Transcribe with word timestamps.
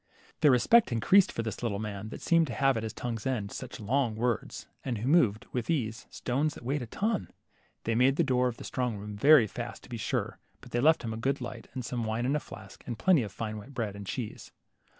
LITTLE 0.01 0.15
HANS. 0.15 0.29
39 0.29 0.39
Their 0.41 0.51
respect 0.53 0.89
had 0.89 0.95
increased 0.95 1.31
for 1.31 1.43
this 1.43 1.61
little 1.61 1.77
man 1.77 2.09
that 2.09 2.23
seemed 2.23 2.47
to 2.47 2.55
have 2.55 2.75
at 2.75 2.81
his 2.81 2.91
tongue's 2.91 3.27
end 3.27 3.51
such 3.51 3.79
long 3.79 4.15
words, 4.15 4.65
and 4.83 4.97
who 4.97 5.07
moved, 5.07 5.45
with 5.51 5.69
ease, 5.69 6.07
stones 6.09 6.55
that 6.55 6.63
weighed 6.65 6.81
a 6.81 6.87
ton! 6.87 7.29
They 7.83 7.93
made 7.93 8.15
the 8.15 8.23
door 8.23 8.47
of 8.47 8.57
the 8.57 8.63
strong 8.63 8.97
room 8.97 9.15
very 9.15 9.45
fast, 9.45 9.83
to 9.83 9.89
be 9.89 9.97
sure, 9.97 10.39
but 10.59 10.71
they 10.71 10.79
left 10.81 11.03
him 11.03 11.13
a 11.13 11.17
good 11.17 11.39
light, 11.39 11.67
and 11.75 11.85
some 11.85 12.03
wine 12.03 12.25
in 12.25 12.35
a 12.35 12.39
flask, 12.39 12.83
and 12.87 12.97
plenty 12.97 13.21
of 13.21 13.31
fine 13.31 13.57
white 13.59 13.75
bread 13.75 13.95
and 13.95 14.07
cheese. 14.07 14.51